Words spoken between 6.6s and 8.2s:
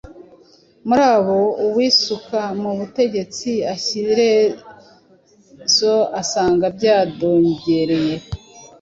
byadogereye!